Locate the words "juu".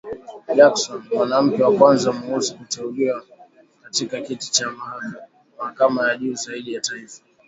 6.17-6.33